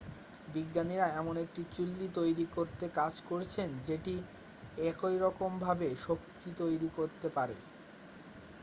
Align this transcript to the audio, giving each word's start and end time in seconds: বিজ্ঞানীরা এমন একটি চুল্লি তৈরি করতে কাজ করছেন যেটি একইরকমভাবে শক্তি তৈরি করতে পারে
বিজ্ঞানীরা 0.47 1.07
এমন 1.13 1.35
একটি 1.37 1.61
চুল্লি 1.71 2.07
তৈরি 2.15 2.45
করতে 2.55 2.85
কাজ 2.95 3.13
করছেন 3.29 3.69
যেটি 3.83 4.15
একইরকমভাবে 4.85 5.87
শক্তি 6.05 6.49
তৈরি 6.61 6.89
করতে 6.97 7.27
পারে 7.29 7.57